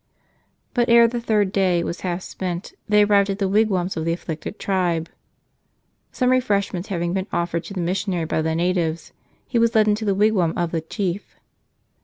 [0.73, 4.13] But ere the third day was half spent they arrived at the wigwams of the
[4.13, 5.09] afflicted tribe.
[6.11, 9.13] Some refreshments having been offered to the missionary by the natives,
[9.47, 11.35] he was led into the wigwam of the chief.